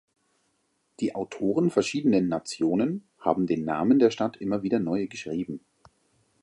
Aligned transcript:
Die 0.99 1.13
Autoren 1.13 1.69
verschiedenen 1.69 2.27
Nationen 2.27 3.03
haben 3.19 3.45
den 3.45 3.63
Namen 3.65 3.99
der 3.99 4.09
Stadt 4.09 4.35
immer 4.37 4.63
wieder 4.63 4.79
neu 4.79 5.05
geschrieben. 5.05 5.59